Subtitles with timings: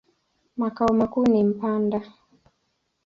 [0.57, 2.01] Makao makuu ni Mpanda.